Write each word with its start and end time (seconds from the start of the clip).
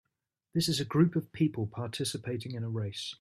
this 0.53 0.67
is 0.67 0.79
a 0.79 0.85
group 0.85 1.15
of 1.15 1.31
people 1.31 1.67
participating 1.67 2.53
in 2.53 2.63
a 2.63 2.69
race 2.69 3.09